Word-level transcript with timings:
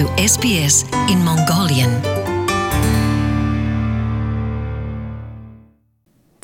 to 0.00 0.06
SBS 0.16 0.88
in 1.12 1.18
Mongolian. 1.28 1.92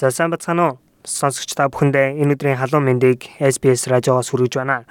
За 0.01 0.10
сайн 0.10 0.30
бацхан 0.30 0.60
уу? 0.60 0.76
Сонсогч 1.08 1.56
та 1.56 1.64
бүхэндээ 1.72 2.21
энэ 2.21 2.37
өдрийн 2.37 2.61
халуун 2.61 2.84
мэндийг 2.84 3.24
SBS 3.40 3.88
радиогоос 3.88 4.29
хүргэж 4.29 4.61
байна. 4.61 4.84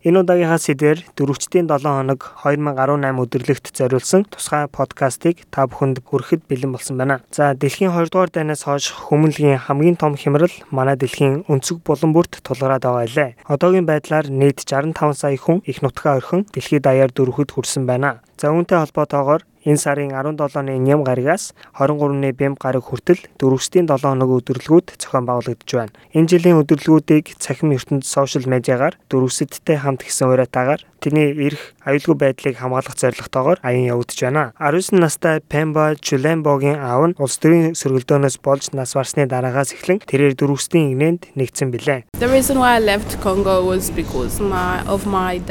Энэ 0.00 0.24
удаагийнхаа 0.24 0.56
сэдвэр 0.56 1.12
дөрөвчдийн 1.12 1.68
7 1.68 1.84
хоног 1.84 2.20
2018 2.40 3.20
өдөрлөгт 3.20 3.66
зориулсан 3.76 4.24
тусгай 4.32 4.64
подкастыг 4.64 5.44
та 5.52 5.68
бүхэнд 5.68 6.00
хүрэхэд 6.00 6.48
бэлэн 6.48 6.72
болсон 6.72 6.96
байна. 6.96 7.20
За 7.28 7.52
дэлхийн 7.52 7.92
2 7.92 8.08
дугаар 8.08 8.32
дайнаас 8.32 8.64
хойш 8.64 8.96
хүмүүнлэгийн 8.96 9.60
хамгийн 9.60 10.00
том 10.00 10.16
хямрал 10.16 10.56
манай 10.72 10.96
дэлхийн 10.96 11.44
өнцөг 11.52 11.84
булан 11.84 12.16
бүрт 12.16 12.40
тулгараад 12.40 12.80
байгаа 12.80 13.04
илээ. 13.04 13.30
Одоогийн 13.44 13.84
байдлаар 13.84 14.32
нийт 14.32 14.64
65 14.64 15.20
сая 15.20 15.36
хүн 15.36 15.60
их 15.68 15.84
нутгаа 15.84 16.16
орхин 16.16 16.48
дэлхийд 16.48 16.80
даяар 16.80 17.12
дөрвөхөд 17.12 17.52
хүрсэн 17.52 17.84
байна. 17.84 18.24
За 18.40 18.48
үүнтэй 18.56 18.80
холбоотойгоор 18.80 19.42
энэ 19.68 19.76
сарын 19.76 20.16
17-ны 20.16 20.80
ням 20.80 21.04
гарагаас 21.04 21.52
23-ны 21.76 22.32
бэм 22.32 22.56
гараг 22.56 22.88
хүртэл 22.88 23.20
дөрөвсдийн 23.36 23.84
7 23.84 24.00
хоног 24.00 24.32
өдөрлгүүд 24.40 24.96
зохион 24.96 25.28
байгуулагдж 25.28 25.70
байна. 25.76 25.92
Энэ 26.16 26.30
жилийн 26.32 26.60
өдөрлгүүдийг 26.64 27.36
цахим 27.36 27.76
ертөнд 27.76 28.08
сошиал 28.08 28.48
медиагаар 28.48 28.96
дөрөвсөдтэй 29.12 29.76
хамт 29.76 30.08
гисэн 30.08 30.32
уриатаагаар 30.32 30.80
тэрний 31.00 31.32
эрх 31.48 31.76
аюулгүй 31.84 32.16
байдлыг 32.16 32.56
хамгаалах 32.60 32.96
зорилготойгоор 32.96 33.60
аян 33.64 33.88
явагдаж 33.88 34.20
байна. 34.20 34.52
19 34.60 35.00
настай 35.00 35.40
Пемба 35.40 35.96
Чулембогийн 35.96 36.76
аав 36.76 37.12
нь 37.12 37.16
улс 37.16 37.40
төрийн 37.40 37.72
сөргөлдөөнөөс 37.72 38.36
болж 38.44 38.72
нас 38.76 38.92
барсны 38.96 39.24
дараагаас 39.24 39.72
эхлэн 39.72 40.04
тэрээр 40.04 40.36
дөрөвсдийн 40.36 40.92
игнэнд 40.92 41.32
нэгдсэн 41.36 41.72
билээ. 41.72 42.04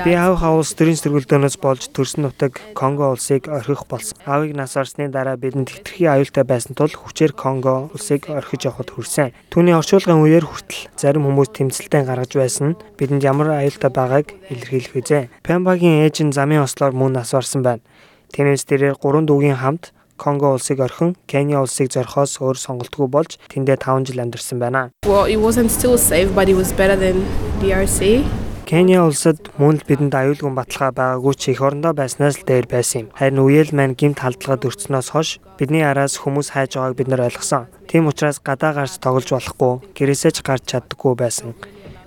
Би 0.06 0.14
аав 0.14 0.38
хаа 0.38 0.54
улс 0.62 0.74
төрийн 0.78 1.02
сөргөлдөөнөөс 1.02 1.58
болж 1.58 1.90
төрсөн 1.98 2.30
нутаг 2.30 2.62
Конго 2.80 3.12
улсыг 3.12 3.52
орхих 3.52 3.84
болсон. 3.92 4.16
Аавыг 4.24 4.56
нас 4.56 4.80
барсны 4.80 5.12
дараа 5.12 5.36
бидэнд 5.36 5.68
хэтэрхий 5.68 6.08
аюултай 6.08 6.48
байсан 6.48 6.80
тул 6.80 6.88
хүчээр 6.88 7.36
Конго 7.36 7.92
улсыг 7.92 8.32
орхиж 8.32 8.72
явахд 8.72 8.96
хүрсэн. 8.96 9.36
Түүний 9.52 9.76
орчуулгын 9.76 10.24
үеэр 10.24 10.48
хүртэл 10.48 10.88
зарим 10.96 11.28
хүмүүс 11.28 11.52
тэмцэлтэй 11.60 12.08
гаргаж 12.08 12.32
байсан 12.40 12.66
нь 12.72 12.80
бидэнд 12.96 13.28
ямар 13.28 13.52
аюултай 13.60 13.92
байгааг 13.92 14.32
илэрхийлэх 14.48 14.96
үзээ. 14.96 15.24
Пембагийн 15.44 16.08
ээж 16.08 16.24
нь 16.24 16.32
замын 16.32 16.64
ослоор 16.64 16.96
мөн 16.96 17.20
нас 17.20 17.36
барсан 17.36 17.68
байна. 17.68 17.84
Тиймээс 18.32 18.64
тэрээр 18.64 18.96
гурван 18.96 19.28
дүүгийн 19.28 19.60
хамт 19.60 19.92
Конго 20.16 20.56
улсыг 20.56 20.80
орхин 20.80 21.20
Кения 21.28 21.60
улсыг 21.60 21.92
зорхоос 21.92 22.40
өөр 22.40 22.56
сонголтгүй 22.56 23.08
болж 23.12 23.36
тэндээ 23.52 23.76
5 23.76 24.08
жил 24.08 24.24
амьдарсан 24.24 24.60
байна. 24.60 24.96
Well, 25.04 25.28
it 25.28 25.40
wasn't 25.44 25.72
still 25.72 26.00
safe, 26.00 26.32
but 26.32 26.48
it 26.48 26.56
was 26.56 26.72
better 26.72 26.96
than 26.96 27.28
DRC. 27.60 28.24
Кения 28.70 29.02
улсад 29.02 29.50
мөн 29.58 29.82
л 29.82 29.88
бидэнд 29.90 30.14
аюулгүй 30.14 30.54
баталгаа 30.54 30.94
байгаагүй 30.94 31.34
ч 31.42 31.58
их 31.58 31.66
орондоо 31.66 31.98
байснаас 31.98 32.38
л 32.38 32.46
дээр 32.46 32.70
байсан 32.70 33.02
юм. 33.02 33.08
Харин 33.18 33.42
үеэл 33.42 33.74
маань 33.74 33.98
гимт 33.98 34.22
халдлагад 34.22 34.62
өртснөөс 34.70 35.10
хойш 35.10 35.42
бидний 35.58 35.82
араас 35.82 36.22
хүмүүс 36.22 36.54
хайж 36.54 36.78
байгааг 36.78 36.94
бид 36.94 37.10
нар 37.10 37.26
ойлгосон. 37.26 37.66
Тийм 37.90 38.06
учраас 38.06 38.38
гадаа 38.38 38.78
гарч 38.78 39.02
тоглож 39.02 39.26
болохгүй, 39.34 39.74
гэрээсээ 39.98 40.32
ч 40.38 40.38
гарч 40.46 40.70
чаддаггүй 40.70 41.14
байсан. 41.18 41.58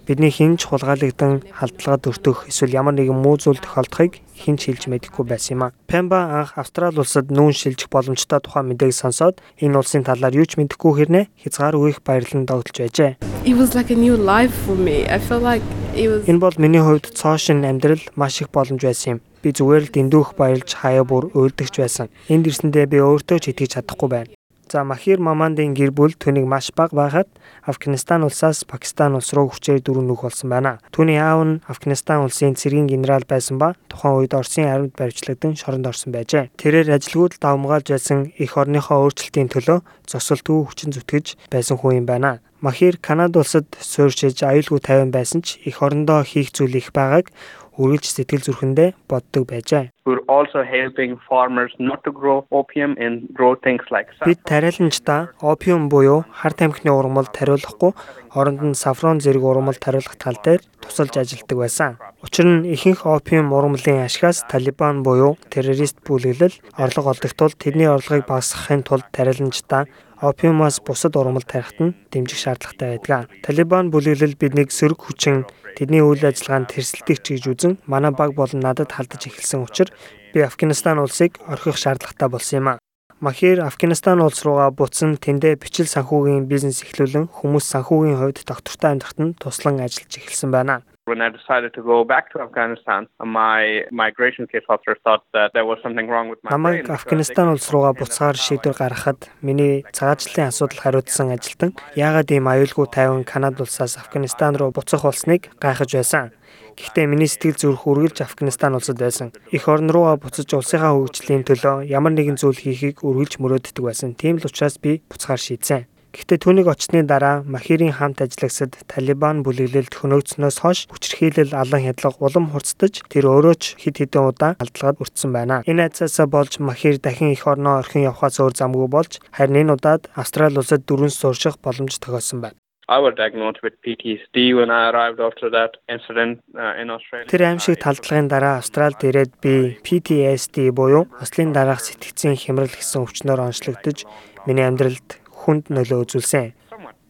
Бидний 0.02 0.34
хинч 0.34 0.66
хулгайлагдсан 0.66 1.46
халдлагад 1.54 2.10
өртөх 2.10 2.50
эсвэл 2.50 2.74
ямар 2.74 2.98
нэгэн 2.98 3.14
муу 3.22 3.38
зүйл 3.38 3.62
тохиолдохыг 3.62 4.18
хинч 4.34 4.66
хэлж 4.66 4.90
мэдэхгүй 4.90 5.24
байсан 5.30 5.54
юм 5.54 5.62
а. 5.62 5.74
Пемба 5.86 6.42
анх 6.42 6.58
Австрали 6.58 6.98
улсад 6.98 7.30
нүүн 7.30 7.54
шилжих 7.54 7.86
боломжтой 7.86 8.42
тухайн 8.42 8.74
мэдээг 8.74 8.90
сонсоод 8.90 9.38
энэ 9.62 9.78
улсын 9.78 10.02
талаар 10.02 10.34
юу 10.34 10.42
ч 10.42 10.58
мэдэхгүй 10.58 11.06
хэрнээ 11.06 11.30
хязгаар 11.46 11.78
үеих 11.78 12.02
баярлан 12.02 12.50
догдолж 12.50 12.82
байжээ. 12.82 13.22
It 13.46 13.54
was 13.54 13.78
like 13.78 13.94
a 13.94 13.98
new 13.98 14.18
life 14.18 14.50
for 14.66 14.74
me. 14.74 15.06
I 15.06 15.22
felt 15.22 15.46
like 15.46 15.62
it 15.94 16.10
was 16.10 16.26
Энэ 16.26 16.42
бол 16.42 16.58
миний 16.58 16.82
хувьд 16.82 17.14
цоошин 17.14 17.62
амьдрал 17.62 18.02
маш 18.18 18.42
их 18.42 18.50
боломж 18.50 18.82
байсан 18.82 19.22
юм. 19.22 19.24
Би 19.38 19.54
зүгээр 19.54 19.86
л 19.86 19.94
дэндүүх 19.94 20.34
баярлж 20.34 20.82
хаяа 20.82 21.06
бүр 21.06 21.30
уйлдагч 21.30 21.78
байсан. 21.78 22.10
Энд 22.26 22.50
ирсэндээ 22.50 22.90
би 22.90 22.98
өөртөө 22.98 23.38
ч 23.38 23.54
итгэж 23.54 23.78
чадахгүй 23.78 24.10
байна. 24.10 24.34
За 24.72 24.84
Махир 24.84 25.20
Мамандын 25.20 25.74
гэр 25.76 25.90
бүл 25.92 26.14
түүнийг 26.16 26.48
маш 26.48 26.70
бага 26.72 26.96
байхад 26.96 27.28
Афганистан 27.68 28.24
улсаас 28.24 28.64
Пакистан 28.64 29.12
улс 29.12 29.36
руу 29.36 29.52
хүчээр 29.52 29.84
дөрөв 29.84 30.00
нөх 30.00 30.24
болсон 30.24 30.48
байна. 30.48 30.80
Түүний 30.96 31.20
аав 31.20 31.44
нь 31.44 31.60
Афганистан 31.68 32.24
улсын 32.24 32.56
цэргийн 32.56 32.88
генерал 32.88 33.20
байсан 33.28 33.60
ба 33.60 33.76
тухайн 33.92 34.24
үед 34.24 34.32
Оросын 34.32 34.72
армид 34.72 34.96
баривчлагдсан 34.96 35.60
шоронд 35.60 35.92
орсон 35.92 36.16
байжээ. 36.16 36.48
Тэрээр 36.56 36.88
ажилгүйд 36.88 37.36
давмгаалж 37.36 37.92
байсан 37.92 38.32
их 38.32 38.56
орныхоо 38.56 39.04
өөрчлөлтийн 39.04 39.52
төлөө 39.52 39.84
зосолтгүй 40.08 40.64
хүчин 40.64 40.96
зүтгэж 40.96 41.36
байсан 41.52 41.76
хүн 41.76 42.00
юм 42.00 42.06
байна. 42.08 42.40
Махир 42.62 42.96
Канада 42.96 43.42
улсад 43.42 43.66
суурьшиж 43.76 44.40
аюулгүй 44.40 44.80
тайван 44.80 45.10
байсан 45.10 45.42
ч 45.42 45.58
их 45.66 45.82
орондоо 45.82 46.22
хийх 46.22 46.54
зүйл 46.54 46.78
их 46.78 46.94
байгааг 46.94 47.34
үргэлж 47.80 48.06
сэтгэл 48.12 48.44
зүрхэндээ 48.44 48.88
боддог 49.08 49.48
байжээ. 49.48 49.90
We're 50.04 50.26
also 50.28 50.60
helping 50.66 51.16
farmers 51.28 51.72
not 51.78 52.04
to 52.04 52.10
grow 52.12 52.44
opium 52.50 52.98
and 52.98 53.30
grow 53.32 53.54
things 53.56 53.84
like 53.94 54.12
saffron. 54.12 54.28
Бид 54.28 54.40
тариаланчдаа 54.44 55.20
опиум 55.40 55.88
буюу 55.88 56.24
хар 56.28 56.52
тамхины 56.52 56.92
ургамал 56.92 57.28
тариулахгүй 57.32 57.92
оронд 58.34 58.60
нь 58.60 58.74
сафрон 58.74 59.20
зэрэг 59.24 59.44
ургамал 59.44 59.78
тариулах 59.80 60.16
тал 60.20 60.36
дээр 60.44 60.60
тусалж 60.82 61.16
ажилладаг 61.16 61.58
байсан. 61.58 61.90
Учир 62.20 62.46
нь 62.50 62.68
ихэнх 62.74 63.06
опиум 63.06 63.52
ургамлын 63.56 64.04
ашигаас 64.04 64.44
Талибан 64.50 65.02
буюу 65.06 65.38
террорист 65.48 66.02
бүлэглэл 66.04 66.60
орлого 66.76 67.10
олдох 67.12 67.32
тул 67.32 67.52
тэдний 67.56 67.88
орлогыг 67.88 68.26
багасгахын 68.28 68.82
тулд 68.82 69.06
тариаланчдаа 69.16 69.86
опиумаас 70.22 70.78
бусад 70.86 71.18
ургамал 71.18 71.42
тарихт 71.42 71.82
нь 71.82 71.94
дэмжих 72.14 72.38
шаардлагатай 72.38 73.02
байдаг. 73.02 73.28
Талибан 73.42 73.90
бүлэглэл 73.90 74.38
биднийг 74.38 74.70
сөрөг 74.70 75.02
хүчин 75.02 75.42
тэдний 75.74 75.98
үйл 75.98 76.22
ажиллагаанд 76.22 76.70
тэрсэлдэг 76.70 77.18
ч 77.18 77.26
гэж 77.34 77.44
үзэн 77.50 77.72
манай 77.90 78.14
баг 78.14 78.38
болон 78.38 78.62
надад 78.62 78.94
халдаж 78.94 79.26
эхэлсэн 79.26 79.66
учраас 79.66 79.90
би 80.30 80.40
Афганистан 80.46 81.02
улсыг 81.02 81.42
орхих 81.50 81.76
шаардлагатай 81.76 82.28
болсон 82.30 82.56
юм 82.62 82.68
а. 82.70 82.78
Махир 83.18 83.66
Афганистан 83.66 84.22
улс 84.22 84.42
руугаа 84.46 84.70
буцсан 84.70 85.18
тэндээ 85.18 85.58
бичил 85.58 85.86
санхүүгийн 85.90 86.46
бизнес 86.46 86.82
эхлүүлэн 86.86 87.30
хүмүүс 87.30 87.66
санхүүгийн 87.70 88.18
хувьд 88.18 88.46
доктортой 88.46 88.90
амьдрахад 88.94 89.18
нь 89.22 89.36
туслан 89.38 89.78
ажиллаж 89.78 90.10
эхэлсэн 90.10 90.50
байна. 90.50 90.82
When 91.04 91.20
I 91.20 91.30
decided 91.30 91.74
to 91.74 91.82
go 91.82 92.04
back 92.04 92.30
to 92.32 92.40
Afghanistan, 92.40 93.08
my 93.18 93.82
migration 93.90 94.46
case 94.46 94.62
officer 94.68 94.96
thought 95.02 95.24
that 95.32 95.50
there 95.52 95.66
was 95.66 95.78
something 95.82 96.06
wrong 96.06 96.28
with 96.30 96.38
my 96.44 96.50
brain. 96.56 96.86
Афганистан 96.86 97.48
улс 97.50 97.66
руугаа 97.74 97.92
буцаагаар 97.98 98.38
шийдвэр 98.38 98.78
гаргахад 98.78 99.26
миний 99.42 99.82
цагаачлалын 99.90 100.54
асуудал 100.54 100.78
хариуцсан 100.78 101.34
ажилтан 101.34 101.74
яагаад 101.98 102.30
ийм 102.30 102.46
аюулгүй 102.46 102.86
тайван 102.94 103.24
Канада 103.26 103.66
улсаас 103.66 103.98
Афганистан 103.98 104.54
руу 104.54 104.70
буцах 104.70 105.02
болсныг 105.02 105.50
гайхаж 105.58 105.90
байсан. 105.90 106.30
Гэхдээ 106.78 107.10
миний 107.10 107.26
сэтгэл 107.26 107.58
зүрх 107.58 107.82
үргэлж 107.82 108.22
Афганистан 108.22 108.78
улсад 108.78 109.02
байсан. 109.02 109.34
Их 109.50 109.66
орн 109.66 109.90
руугаа 109.90 110.22
буцаж 110.22 110.54
улсынхаа 110.54 110.94
хөгжлийн 110.94 111.42
төлөө 111.42 111.90
ямар 111.90 112.14
нэгэн 112.14 112.38
зүйл 112.38 112.62
хийхийг 112.62 113.02
үргэлж 113.02 113.42
мөрөөддөг 113.42 113.82
байсан. 113.82 114.14
Тийм 114.14 114.38
л 114.38 114.46
учраас 114.46 114.78
би 114.78 115.02
буцахаар 115.10 115.42
шийдсэн. 115.42 115.91
Гэхдээ 116.12 116.38
түүнийг 116.44 116.68
очсны 116.68 117.00
дараа 117.08 117.40
Махирийн 117.48 117.96
хамт 117.96 118.20
ажиллагсад 118.20 118.76
Талибан 118.84 119.40
бүлэглэлд 119.48 119.96
хөнөөгдснөөс 119.96 120.56
хойш 120.60 120.80
хүчирхийлэл 120.92 121.56
алан 121.56 121.88
хядлага 121.88 122.20
улам 122.20 122.52
хурцдаж 122.52 123.00
тэр 123.08 123.32
өөрөө 123.32 123.56
ч 123.56 123.64
хэд 123.80 123.96
хэдэн 124.12 124.28
удаа 124.28 124.52
алдлагад 124.60 125.00
өртсөн 125.00 125.32
байна. 125.32 125.64
Энэ 125.64 125.88
айцаасаа 125.88 126.28
болж 126.28 126.60
Махир 126.60 127.00
дахин 127.00 127.32
их 127.32 127.48
орноо 127.48 127.80
орхин 127.80 128.04
явхаас 128.04 128.36
өөр 128.44 128.52
замгүй 128.52 128.92
болж 128.92 129.24
харин 129.32 129.64
энэ 129.64 129.74
удаад 129.80 130.12
Австрали 130.12 130.60
улсад 130.60 130.84
дөрвөн 130.84 131.08
суурших 131.08 131.56
боломж 131.64 131.96
тохиолсон 131.96 132.44
байна. 132.44 132.60
I 132.88 132.98
was 132.98 133.14
diagnosed 133.14 133.62
with 133.62 133.72
PTSD 133.80 134.52
when 134.58 134.68
I 134.68 134.90
arrived 134.90 135.20
after 135.20 135.48
that 135.48 135.80
incident 135.88 136.44
uh, 136.52 136.76
in 136.76 136.90
Australia. 136.90 137.30
Тэр 137.32 137.48
аимшиг 137.48 137.80
талдлагын 137.80 138.28
дараа 138.28 138.60
Австралид 138.60 139.00
ирээд 139.00 139.32
би 139.40 139.80
PTSD 139.80 140.68
буюу 140.76 141.08
ослын 141.22 141.56
дараах 141.56 141.80
сэтгцийн 141.80 142.36
хямрал 142.36 142.68
гэсэн 142.68 143.00
өвчнөөр 143.06 143.40
онцлогдож 143.48 144.04
миний 144.44 144.66
амьдралд 144.66 145.21
хүнд 145.42 145.68
нөлөө 145.74 145.98
үзүүлсэн. 146.06 146.54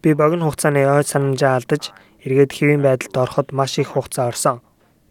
Би 0.02 0.10
богино 0.18 0.48
хугацааны 0.48 0.82
ой 0.88 1.04
санамжаа 1.04 1.60
алдаж 1.60 1.92
эргээд 2.24 2.52
хэвийн 2.56 2.82
байдалд 2.82 3.14
ороход 3.16 3.48
маш 3.52 3.78
их 3.78 3.94
хугацаа 3.94 4.32
орсон. 4.32 4.64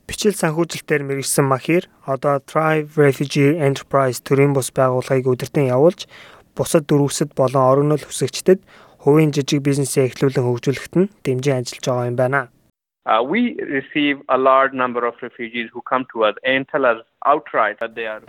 Бичил 0.07 0.35
санхүүжилтээр 0.35 1.07
мэрэгсэн 1.07 1.45
Махир 1.47 1.87
одоо 2.03 2.43
Thrive 2.43 2.99
Refugee 2.99 3.55
Enterprise 3.55 4.19
төрийн 4.19 4.51
бус 4.51 4.67
байгууллагыг 4.75 5.27
удирдан 5.27 5.71
явуулж 5.71 6.09
бусад 6.57 6.83
дөрвөсөд 6.91 7.31
болон 7.39 7.63
орогнол 7.71 8.03
хүсэгчдэд 8.03 8.59
хувийн 9.03 9.31
жижиг 9.31 9.63
бизнесээ 9.63 10.11
эхлүүлэн 10.11 10.45
хөгжүүлэхэд 10.45 10.95
нь 10.99 11.11
дэмжин 11.23 11.63
ажиллаж 11.63 11.85
байгаа 11.87 12.09
юм 12.11 12.17
байна. 12.19 12.41
Uh, 13.07 13.23
we 13.23 13.57
receive 13.65 14.21
a 14.29 14.37
large 14.37 14.73
number 14.77 15.01
of 15.09 15.15
refugees 15.25 15.71
who 15.73 15.81
come 15.81 16.05
to 16.13 16.21
us 16.27 16.35
and 16.45 16.67
tell 16.69 16.85
us 16.85 17.01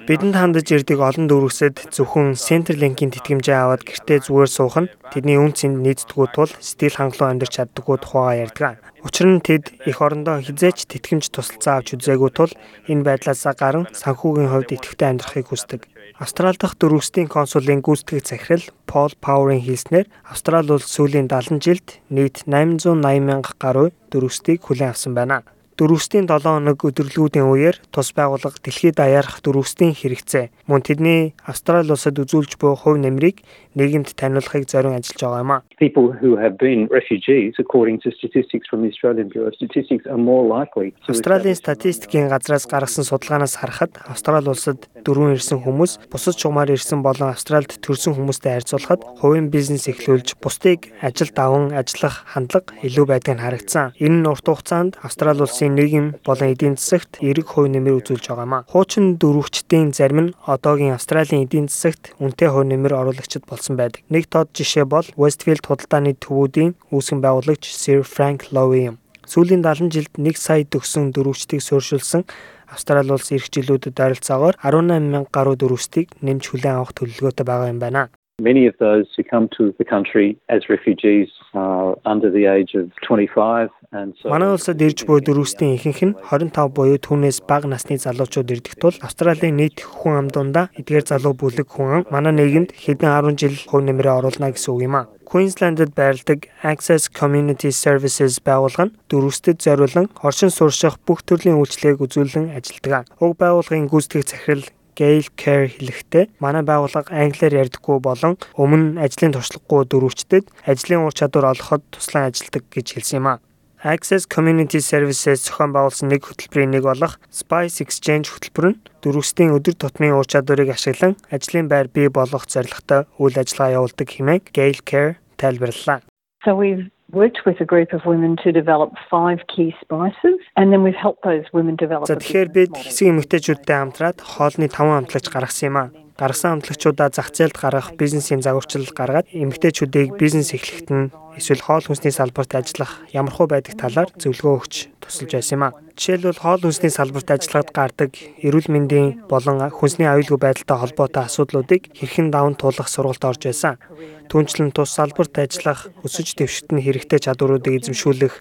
Бидэнд 0.04 0.36
хандаж 0.36 0.68
ирдэг 0.68 1.00
олон 1.00 1.24
дүүргсэд 1.24 1.96
зөвхөн 1.96 2.36
Centerlink-ийн 2.36 3.08
тэтгэмжээ 3.16 3.56
аваад 3.56 3.88
гэртээ 3.88 4.28
зүгээр 4.28 4.50
суух 4.52 4.76
нь 4.84 4.92
тэдний 5.08 5.40
үн 5.40 5.56
цэнд 5.56 5.80
нийцдэггүй 5.80 6.28
тул 6.36 6.52
сэтгэл 6.60 7.00
хангалуун 7.00 7.40
амьдарч 7.40 7.52
чаддаггүй 7.56 7.96
тухайгаа 8.04 8.36
ярьдаг. 8.44 8.84
Учир 9.00 9.32
нь 9.32 9.40
тэд 9.40 9.72
их 9.88 9.96
орондоо 10.04 10.44
хизээч 10.44 10.92
тэтгэмж 10.92 11.32
тусалцаа 11.32 11.80
авч 11.80 11.96
үзээгүй 11.96 12.30
тул 12.36 12.52
энэ 12.84 13.06
байдлаасаа 13.08 13.56
гарan 13.56 13.88
санхүүгийн 13.96 14.52
хувьд 14.52 14.76
идэвхтэй 14.76 15.08
амьдрахыг 15.08 15.48
хүсдэг. 15.48 15.88
Австрали 16.20 16.60
дахь 16.60 16.76
дөрвөсдийн 16.76 17.32
консулын 17.32 17.80
гүйцэтгэх 17.80 18.28
захирал 18.28 18.66
Пол 18.84 19.16
Пауэрын 19.24 19.64
хэлснээр 19.64 20.06
Австрали 20.28 20.68
улс 20.68 20.92
сүүлийн 20.92 21.32
70 21.32 21.64
жилд 21.64 21.88
нийт 22.12 22.44
880 22.44 23.24
мянга 23.24 23.56
гаруй 23.56 23.96
дөрвөсдийг 24.12 24.60
хүлээн 24.68 24.92
авсан 24.92 25.16
байна. 25.16 25.40
Дөрвөстийн 25.82 26.30
7 26.30 26.46
хоног 26.46 26.78
өдөрлгүүдийн 26.78 27.50
үеэр 27.50 27.76
тус 27.90 28.14
байгууллага 28.14 28.62
дэлхийд 28.62 29.02
даяарх 29.02 29.42
дөрвөстийн 29.42 29.98
хэрэгцээ 29.98 30.70
мөн 30.70 30.86
тэдний 30.86 31.34
Австрали 31.42 31.90
улсад 31.90 32.22
үзүүлж 32.22 32.54
буй 32.62 32.78
хувь 32.78 33.02
нэмрийг 33.02 33.42
нийгэмд 33.74 34.14
таниулахыг 34.14 34.70
зорин 34.70 34.94
ажиллаж 34.94 35.18
байгаа 35.18 35.42
юм 35.42 35.50
а. 35.50 35.58
People 35.82 36.14
who 36.14 36.38
have 36.38 36.54
been 36.62 36.86
refugees 36.86 37.58
according 37.58 37.98
to 38.04 38.14
statistics 38.14 38.70
from 38.70 38.86
the 38.86 38.90
Australian 38.94 39.26
Bureau 39.32 39.50
of 39.50 39.58
Statistics 39.58 40.06
are 40.06 40.20
more 40.20 40.46
likely 40.46 40.94
to 41.02 41.10
Австралийн 41.10 41.58
статистикийн 41.58 42.30
газраас 42.30 42.70
гаргасан 42.70 43.02
судалгаанаас 43.02 43.58
харахад 43.58 43.98
Австрали 44.06 44.46
улсад 44.54 44.86
дөрвөн 45.02 45.34
ирсэн 45.34 45.66
хүмүүс 45.66 46.06
бусад 46.12 46.38
чугмаар 46.38 46.70
ирсэн 46.70 47.02
болон 47.02 47.34
Австральд 47.34 47.74
төрсэн 47.82 48.14
хүмүүстэй 48.14 48.54
харьцуулахад 48.54 49.02
хувийн 49.18 49.50
бизнес 49.50 49.90
эхлүүлж 49.90 50.38
бусдыг 50.38 50.94
ажилд 51.02 51.34
аван 51.42 51.74
ажиллах 51.74 52.22
хандлага 52.30 52.76
илүү 52.86 53.06
байдгийг 53.08 53.42
харагдсан. 53.42 53.96
Энэ 53.98 54.22
нь 54.22 54.30
урт 54.30 54.46
хугацаанд 54.46 55.00
Австрали 55.02 55.42
улсын 55.42 55.71
нийгэм 55.74 56.06
болон 56.24 56.52
эдийн 56.52 56.76
засагт 56.76 57.18
эрэг 57.20 57.46
хувь 57.52 57.68
нэмэр 57.72 57.98
үзүүлж 58.00 58.24
байгаа 58.28 58.46
юм 58.46 58.54
а. 58.54 58.64
Хуучин 58.70 59.18
дөрвөгчдийн 59.20 59.92
зарим 59.92 60.20
нь 60.20 60.34
одоогийн 60.46 60.96
Австралийн 60.96 61.44
эдийн 61.44 61.68
засагт 61.68 62.14
үнэтэй 62.22 62.48
хувь 62.52 62.68
нэмэр 62.70 62.92
оруулагчид 63.00 63.44
болсон 63.48 63.76
байдаг. 63.76 64.04
Нэг 64.08 64.30
тод 64.32 64.52
жишээ 64.56 64.84
бол 64.84 65.06
Westfield 65.16 65.66
худалдааны 65.66 66.16
төвүүдийн 66.16 66.76
үүсгэн 66.94 67.20
байгуулагч 67.24 67.64
Sir 67.72 68.02
Frank 68.04 68.52
Lowy 68.54 68.94
юм. 68.94 68.96
Сүүлийн 69.26 69.62
70 69.62 69.92
жилд 69.94 70.12
1 70.18 70.36
сая 70.36 70.64
төгсөн 70.66 71.14
дөрвөгчдийг 71.14 71.62
суурьшуулсан 71.62 72.24
Австрали 72.72 73.12
улс 73.12 73.28
эх 73.36 73.52
жилүүдэд 73.52 74.00
ойролцоогоор 74.00 74.56
18 74.64 75.12
мянга 75.12 75.28
гаруй 75.28 75.56
дөрвөстийг 75.60 76.08
нэмж 76.24 76.44
хүлээн 76.48 76.80
авах 76.80 76.96
төлөвлөгөөтэй 76.96 77.44
байгаа 77.44 77.68
юм 77.68 77.80
байна. 77.84 78.08
Many 78.48 78.66
of 78.66 78.74
those 78.78 79.06
who 79.14 79.22
come 79.22 79.46
to 79.56 79.64
the 79.78 79.86
country 79.94 80.28
as 80.54 80.68
refugees 80.68 81.28
are 81.54 81.94
under 82.04 82.28
the 82.36 82.46
age 82.46 82.72
of 82.74 82.90
25 83.06 83.70
and 83.92 84.14
so 84.18 84.30
Манай 84.34 84.50
улсад 84.50 84.82
ирж 84.82 85.04
буй 85.06 85.20
дөрвөстийн 85.22 85.76
ихэнх 85.78 86.02
нь 86.02 86.14
25 86.26 86.74
буюу 86.74 86.98
түүнээс 87.06 87.38
бага 87.46 87.70
насны 87.70 88.00
залуучууд 88.02 88.50
ирдэг 88.54 88.74
тул 88.82 88.98
Австралийн 89.06 89.60
нийт 89.60 89.84
хүн 89.86 90.18
ам 90.20 90.28
дундаа 90.34 90.66
эдгээр 90.74 91.06
залуу 91.06 91.34
бүлэг 91.38 91.68
хүн 91.70 92.02
ам 92.02 92.06
манай 92.10 92.34
нийгэмд 92.34 92.74
хэдэн 92.74 93.14
10 93.14 93.38
жил 93.38 93.56
хувь 93.70 93.86
нэмрээ 93.86 94.18
оруулна 94.18 94.50
гэсэн 94.50 94.74
үг 94.74 94.82
юм 94.90 94.96
а. 94.98 95.06
Queensland-д 95.30 95.94
байрладаг 95.94 96.50
Access 96.66 97.06
Community 97.20 97.70
Services 97.70 98.42
байгууллага 98.42 98.90
нь 98.90 98.94
дөрвөсtöд 99.06 99.62
зориулан 99.62 100.10
оршин 100.18 100.50
сурших 100.50 100.98
бүх 101.06 101.22
төрлийн 101.22 101.56
үйлчлэгийг 101.62 102.04
үзүүлэн 102.04 102.52
ажилладаг. 102.58 103.06
Уг 103.22 103.38
байгууллагын 103.38 103.88
гүйцэтгэх 103.88 104.28
захирал 104.28 104.66
Gail 104.98 105.26
Care 105.36 105.68
хэлэхдээ 105.72 106.24
манай 106.42 106.62
байгууллага 106.62 107.12
англиар 107.12 107.66
ярьдаггүй 107.66 107.98
болон 108.02 108.36
өмнө 108.56 109.00
ажлын 109.04 109.32
туршлагагүй 109.34 109.88
дөрвөгчдөд 109.88 110.44
ажлын 110.68 111.06
ур 111.06 111.14
чадвар 111.16 111.52
олоход 111.52 111.82
туслан 111.90 112.28
ажилладаг 112.28 112.64
гэж 112.68 112.86
хэлсэн 112.96 113.18
юм 113.20 113.28
а. 113.32 113.40
Access 113.82 114.30
Community 114.30 114.78
Services 114.78 115.42
зохион 115.42 115.74
байгуулсан 115.74 116.06
нэг 116.06 116.22
хөтөлбөрийн 116.22 116.70
нэг 116.70 116.86
болох 116.86 117.18
Spice 117.34 117.82
Exchange 117.82 118.30
хөтөлбөр 118.30 118.66
нь 118.70 118.80
дөрвөстийн 119.02 119.50
өдөр 119.58 119.74
тутмын 119.74 120.14
ур 120.14 120.22
чадварыг 120.22 120.70
ашиглан 120.70 121.18
ажлын 121.34 121.66
байр 121.66 121.90
бий 121.90 122.06
болгох 122.06 122.46
зорилготой 122.46 123.10
үйл 123.18 123.34
ажиллагаа 123.42 123.82
явуулдаг 123.82 124.06
хэмээн 124.06 124.46
Gail 124.54 124.78
Care 124.86 125.18
тайлбарллаа. 125.34 125.98
So 126.46 126.54
we've 126.54 126.86
worked 127.12 127.44
with 127.46 127.60
a 127.60 127.64
group 127.64 127.92
of 127.92 128.04
women 128.04 128.36
to 128.42 128.52
develop 128.52 128.90
five 129.10 129.38
key 129.54 129.74
spices 129.80 130.40
and 130.56 130.72
then 130.72 130.82
we've 130.82 130.98
helped 130.98 131.22
those 131.22 131.44
women 131.52 131.76
develop 131.76 132.08
тэгэхээр 132.08 132.48
бид 132.56 132.72
хэсэг 132.72 133.06
эмэгтэйчүүдтэй 133.12 133.76
хамтраад 133.76 134.18
хоолны 134.20 134.66
5 134.72 134.98
амтлагч 134.98 135.26
гаргасан 135.28 135.68
юм 135.68 135.76
а. 135.76 136.01
Гаргасан 136.22 136.62
амтлагчудаа 136.62 137.10
зах 137.10 137.34
зээлд 137.34 137.58
гаргах 137.58 137.98
бизнесийн 137.98 138.46
загварчил 138.46 138.86
гаргаад 138.94 139.26
эмэгтэйчүүдийг 139.34 140.14
бизнес 140.22 140.54
эхлэхэд 140.54 140.88
нь 140.94 141.10
эсвэл 141.34 141.66
хоол 141.66 141.82
хүнсний 141.82 142.14
салбарт 142.14 142.54
ажиллах 142.54 143.02
ямархуу 143.10 143.50
байдаг 143.50 143.74
талаар 143.74 144.06
зөвлөгөө 144.22 144.54
өгч 144.54 144.74
тусалж 145.02 145.34
байсан 145.34 145.54
юм 145.58 145.62
а. 145.66 145.74
Жишээлбэл 145.98 146.38
хоол 146.38 146.62
хүнсний 146.62 146.94
салбарт 146.94 147.26
ажиллахад 147.26 147.74
гардаг 147.74 148.10
эрүүл 148.38 148.70
мэндийн 148.70 149.26
болон 149.26 149.66
хүнсний 149.66 150.06
аюулгүй 150.06 150.38
байдалтай 150.38 150.78
холбоотой 150.78 151.26
асуудлуудыг 151.26 151.90
хэрхэн 151.90 152.30
даван 152.30 152.54
туулах 152.54 152.86
сургалт 152.86 153.26
орж 153.26 153.42
байсан. 153.42 153.82
Түүнчлэн 154.30 154.70
тус 154.70 154.94
салбарт 154.94 155.34
ажиллах 155.42 155.90
өсөж 156.06 156.38
дэвшигтэн 156.38 156.86
хэрэгтэй 156.86 157.18
чадваруудыг 157.18 157.82
эзэмшүүлэх, 157.82 158.34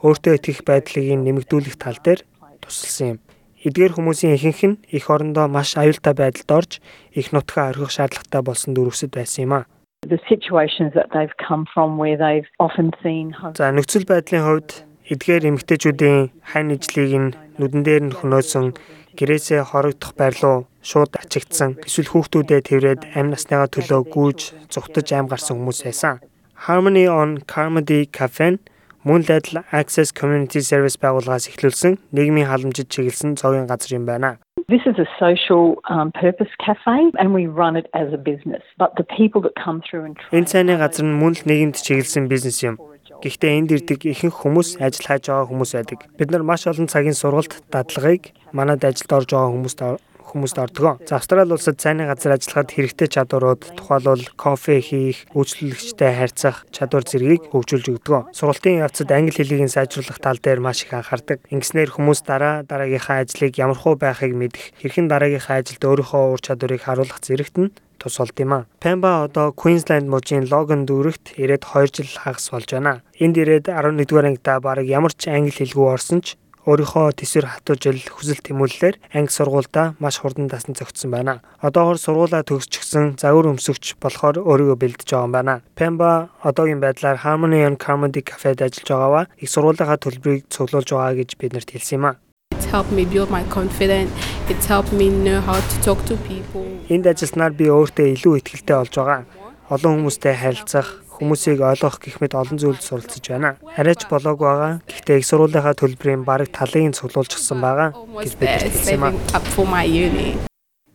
өөртөө 0.00 0.32
итгэх 0.40 0.64
байдлыг 0.64 1.04
нэмэгдүүлэх 1.20 1.76
тал 1.76 2.00
дээр 2.00 2.24
тусалсан 2.64 3.20
юм. 3.20 3.25
Эдгээр 3.66 3.98
хүмүүсийн 3.98 4.38
ихэнх 4.38 4.62
нь 4.62 4.78
эх 4.94 5.10
орондоо 5.10 5.50
маш 5.50 5.74
аюултай 5.74 6.14
байдалд 6.14 6.50
орж 6.54 6.72
их 7.18 7.34
нутгаа 7.34 7.74
орхих 7.74 7.90
шаардлагатай 7.90 8.42
болсон 8.46 8.78
дөрвөсөд 8.78 9.10
байсан 9.10 9.42
юм 9.42 9.52
а. 9.58 9.66
За 13.58 13.66
нөхцөл 13.74 14.06
байдлын 14.06 14.46
хувьд 14.46 14.70
эдгээр 15.10 15.50
эмэгтэйчүүдийн 15.50 16.18
хань 16.46 16.74
ижлийг 16.78 17.12
нь 17.18 17.34
нүдэн 17.58 17.82
дээр 17.82 18.02
нь 18.06 18.14
хөнөөсөн 18.14 18.66
гэрээсээ 19.18 19.62
хорогдох 19.66 20.14
байрлуу 20.14 20.70
шууд 20.86 21.18
ачигдсан 21.18 21.82
эсвэл 21.82 22.10
хүүхдүүдэд 22.14 22.70
тэрвэд 22.70 23.02
амь 23.18 23.34
насныгаа 23.34 23.66
төлөө 23.66 24.02
гүйж 24.14 24.38
зүгтж 24.70 25.08
аим 25.10 25.26
гарсан 25.26 25.58
хүмүүс 25.58 25.80
байсан. 25.82 26.22
Harmony 26.70 27.10
on 27.10 27.42
Carmody 27.50 28.06
Cafe 28.06 28.48
нь 28.54 28.62
мөн 29.06 29.22
л 29.22 29.30
адил 29.38 29.62
Access 29.70 30.10
Community 30.10 30.58
Service 30.58 30.98
байгууллагаас 30.98 31.46
эхлүүлсэн 31.46 31.94
нийгмийн 32.10 32.50
халамжид 32.50 32.90
чиглэсэн 32.90 33.38
цогийн 33.38 33.70
газар 33.70 33.94
юм 33.94 34.02
байна. 34.02 34.42
This 34.66 34.82
is 34.82 34.98
a 34.98 35.06
social 35.22 35.78
um, 35.86 36.10
purpose 36.10 36.50
cafe 36.58 37.14
and 37.14 37.30
we 37.30 37.46
run 37.46 37.78
it 37.78 37.86
as 37.94 38.10
a 38.10 38.18
business. 38.18 38.66
But 38.82 38.98
the 38.98 39.06
people 39.06 39.40
that 39.46 39.54
come 39.54 39.78
through 39.86 40.10
and 40.10 40.18
Энэ 40.34 40.50
цайны 40.50 40.74
газар 40.74 41.06
нь 41.06 41.14
мөн 41.22 41.38
л 41.38 41.46
нийгэмд 41.46 41.78
чиглэсэн 41.78 42.26
бизнес 42.26 42.58
юм. 42.66 42.82
Гэхдээ 43.22 43.52
энд 43.62 43.70
ирдэг 43.78 44.10
ихэнх 44.10 44.42
хүмүүс 44.42 44.82
ажил 44.82 45.06
хайж 45.06 45.30
байгаа 45.30 45.46
хүмүүс 45.54 45.70
байдаг. 45.78 46.00
Бид 46.18 46.34
нар 46.34 46.42
маш 46.42 46.66
олон 46.66 46.90
цагийн 46.90 47.14
сургалт 47.14 47.62
дадлагыг 47.70 48.34
манад 48.50 48.82
ажилд 48.82 49.14
орж 49.14 49.30
байгаа 49.30 49.54
хүмүүст 49.54 49.80
хүмүүст 50.26 50.58
ордог. 50.58 51.00
За 51.06 51.16
Австрали 51.16 51.52
улсад 51.54 51.78
цайны 51.78 52.06
газар 52.10 52.34
ажиллахад 52.34 52.74
хэрэгтэй 52.74 53.08
чадварууд 53.08 53.62
тухайлбал 53.78 54.24
кофе 54.34 54.80
хийх, 54.82 55.24
үйлчлүүлэгчтэй 55.32 56.12
харьцах 56.12 56.66
чадвар 56.74 57.06
зэргийг 57.06 57.48
хөгжүүлж 57.54 57.86
өгдөг. 57.94 58.34
Сургалтын 58.34 58.82
явцад 58.82 59.10
англи 59.14 59.32
хэлийг 59.32 59.70
сайжруулах 59.70 60.18
тал 60.18 60.38
дээр 60.42 60.60
маш 60.60 60.84
их 60.84 60.92
анхаардаг. 60.92 61.46
Ингэснээр 61.50 61.94
хүмүүс 61.94 62.26
дараа 62.26 62.66
дараагийнхаа 62.66 63.22
ажлыг 63.22 63.54
ямар 63.56 63.78
хуу 63.78 63.94
байхыг 63.94 64.34
мэдэх, 64.34 64.74
хэрхэн 64.82 65.06
дараагийнхаа 65.08 65.62
ажилд 65.62 65.82
өөрийнхөө 65.86 66.22
ур 66.34 66.40
чадварыг 66.42 66.82
харуулах 66.82 67.22
зэрэгт 67.22 67.56
нь 67.62 67.70
тус 67.98 68.18
болд 68.18 68.38
юм 68.40 68.52
а. 68.52 68.66
Пемба 68.80 69.24
одоо 69.24 69.52
Queensland 69.52 70.06
мужийн 70.08 70.46
Logan 70.52 70.86
дүүрэгт 70.86 71.40
ирээд 71.40 71.64
2 71.64 71.90
жил 71.96 72.10
хагас 72.12 72.50
болж 72.52 72.68
байна. 72.70 73.02
Энд 73.18 73.36
ирээд 73.40 73.66
11-р 73.72 74.26
ангидаа 74.26 74.60
бараг 74.60 74.86
ямар 74.86 75.12
ч 75.16 75.28
англи 75.28 75.50
хэлгүй 75.50 75.86
орсон 75.90 76.20
ч 76.20 76.36
өөрийнхөө 76.66 77.14
төсвөр 77.14 77.46
хатуужил 77.46 78.02
хүсэл 78.10 78.42
тэмүүллээр 78.42 78.98
анги 79.14 79.30
сургуультай 79.30 79.94
маш 80.02 80.18
хурдан 80.18 80.50
дасан 80.50 80.74
зөгцсөн 80.74 81.14
байна. 81.14 81.38
Одоогор 81.62 81.96
сургуулаа 82.02 82.42
төгсчихсэн 82.42 83.22
загвар 83.22 83.54
өмсөгч 83.54 83.94
болохоор 84.02 84.42
өөрийгөө 84.42 84.78
бэлдэж 84.82 85.08
байгаа 85.14 85.26
юм 85.30 85.32
байна. 85.32 85.54
Pemba 85.78 86.28
одоогийн 86.42 86.82
байдлаар 86.82 87.22
Harmony 87.22 87.62
on 87.62 87.78
Comedy 87.78 88.26
Cafe-д 88.26 88.66
ажиллаж 88.66 88.90
байгаагаа 88.90 89.24
их 89.38 89.48
сургуулийнхаа 89.54 90.02
төлбөрийг 90.02 90.50
цуглуулж 90.50 90.90
байгаа 90.90 91.14
гэж 91.22 91.30
биднэрт 91.38 91.70
хэлсэн 91.70 91.96
юм 92.02 92.06
а. 92.10 92.18
It's 92.50 92.66
helped 92.66 92.90
me 92.90 93.04
build 93.06 93.30
my 93.30 93.44
confidence. 93.46 94.10
It's 94.50 94.66
helped 94.66 94.92
me 94.92 95.06
know 95.08 95.40
how 95.40 95.58
to 95.62 95.76
talk 95.86 96.02
to 96.10 96.18
people. 96.26 96.66
Энд 96.90 97.06
ажилласнаар 97.06 97.54
би 97.54 97.70
өөртөө 97.70 98.18
илүү 98.18 98.34
ихтэй 98.42 98.74
болж 98.74 98.94
байгаа. 98.98 99.22
Олон 99.66 99.98
хүмүүстэй 100.02 100.34
харилцах, 100.34 100.86
хүмүүсийг 101.16 101.64
ойлгох 101.64 101.98
гэх 101.98 102.20
мэт 102.20 102.36
олон 102.36 102.60
зүйлд 102.60 102.82
суралцж 102.84 103.24
байна. 103.26 103.56
Арайч 103.76 104.06
болоог 104.12 104.38
байгаа. 104.38 104.72
Гэхдээ 104.84 105.18
их 105.18 105.26
сургуулийнхаа 105.26 105.74
төлбөрийн 105.74 106.22
бараг 106.28 106.52
талыг 106.52 106.92
цуглуулчихсан 106.92 107.58
байгаа 107.58 107.96
гэж 107.96 108.32
бид 108.36 108.52
хэлсэн 108.60 108.94
юм 108.94 109.04
а. 109.04 109.16
saving 109.16 109.36
up 109.36 109.42
for 109.42 109.66
my 109.66 109.86
uni. 109.86 110.36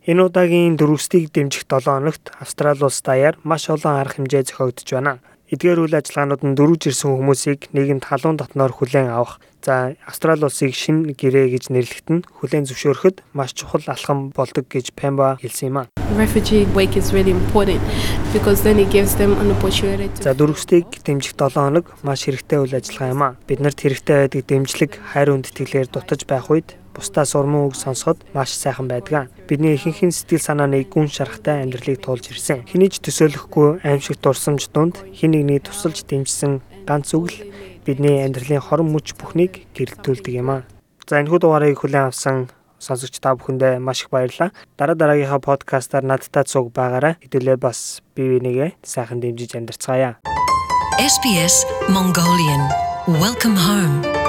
Энэ 0.06 0.22
удаагийн 0.26 0.74
дөрвөстийг 0.76 1.30
дэмжих 1.30 1.62
7 1.70 1.86
хоногт 1.86 2.34
Австрали 2.42 2.82
улс 2.82 3.02
даяар 3.02 3.38
маш 3.44 3.70
олон 3.70 4.02
арга 4.02 4.18
хэмжээ 4.18 4.42
зохиогдож 4.50 4.88
байна. 4.90 5.18
Эдгээр 5.52 5.84
үйл 5.84 6.00
ажиллагаанууд 6.00 6.42
нь 6.48 6.56
дөрвж 6.56 6.88
ирсэн 6.88 7.12
хүмүүсийг 7.12 7.68
нийгэмд 7.76 8.08
халуун 8.08 8.40
дотноор 8.40 8.72
хүлээн 8.72 9.12
авах. 9.12 9.36
За 9.60 9.92
Австрали 10.08 10.48
улсыг 10.48 10.72
шинэ 10.72 11.12
гэрээ 11.12 11.52
гэж 11.52 11.68
нэрлэхэд 11.68 12.08
нь 12.08 12.24
хүлээн 12.40 12.64
зөвшөөрөхөд 12.72 13.20
маш 13.36 13.52
чухал 13.52 13.84
алхам 13.84 14.32
болдог 14.32 14.64
гэж 14.72 14.96
Пемба 14.96 15.36
хэлсэн 15.44 15.68
юм 15.68 15.76
а. 15.84 15.92
Refugee 16.16 16.64
week 16.72 16.96
is 16.96 17.12
really 17.12 17.36
important 17.36 17.84
because 18.32 18.64
then 18.64 18.80
it 18.80 18.88
gives 18.88 19.12
them 19.20 19.36
an 19.36 19.52
opportunity 19.52 20.08
За 20.24 20.32
дөрвөстийг 20.32 20.88
дэмжих 21.04 21.36
7 21.36 21.52
хоног 21.52 21.84
маш 22.00 22.24
хэрэгтэй 22.24 22.56
үйл 22.56 22.72
ажиллагаа 22.72 23.12
юм 23.12 23.20
а. 23.20 23.36
Биднэрт 23.44 23.76
хэрэгтэй 23.76 24.16
байдаг 24.24 24.42
дэмжлэг 24.48 24.92
хайр 25.12 25.36
үндтгэлээр 25.36 25.92
дутаж 25.92 26.24
байх 26.24 26.48
үед 26.48 26.80
бусдаа 26.94 27.24
сурмын 27.24 27.68
үг 27.68 27.74
сонсоход 27.74 28.22
маш 28.36 28.52
сайхан 28.52 28.88
байдаг. 28.88 29.28
Бидний 29.48 29.74
ихэнх 29.74 30.02
нь 30.06 30.14
сэтгэл 30.14 30.40
санааны 30.40 30.84
гүн 30.86 31.08
шарахтай 31.08 31.64
амьдралыг 31.64 32.00
туулж 32.04 32.30
ирсэн. 32.30 32.68
Хэний 32.68 32.92
ч 32.92 33.00
төсөөлөхгүй 33.00 33.82
аимшиг 33.84 34.20
дурсамж 34.20 34.68
дунд 34.70 35.00
хин 35.12 35.32
нэгний 35.32 35.60
тусалж 35.60 36.04
дэмжсэн 36.04 36.60
ганц 36.86 37.14
үг 37.16 37.32
л 37.32 37.38
бидний 37.84 38.22
амьдралын 38.24 38.62
хорон 38.62 38.92
мөч 38.92 39.16
бүхнийг 39.16 39.66
гэрэлтүүлдэг 39.74 40.34
юм 40.38 40.50
а. 40.50 40.58
За 41.08 41.20
энэхүү 41.20 41.40
дугаарыг 41.42 41.82
хүлээн 41.82 42.08
авсан 42.12 42.48
сонсогч 42.82 43.18
та 43.22 43.34
бүхэндээ 43.34 43.78
маш 43.78 44.06
их 44.06 44.10
баярлалаа. 44.10 44.50
Дараа 44.78 44.96
дараагийнхаа 44.98 45.38
подкастаар 45.38 46.04
надтай 46.04 46.44
цуг 46.44 46.74
байгаарай. 46.74 47.18
Хэдүүлээ 47.22 47.58
бас 47.58 48.02
бие 48.14 48.38
бинийгээ 48.38 48.78
сайхан 48.82 49.22
дэмжиж 49.22 49.54
амьдрцгаая. 49.54 50.18
SBS 50.98 51.66
Mongolian 51.90 52.70
Welcome 53.08 53.56
home. 53.56 54.21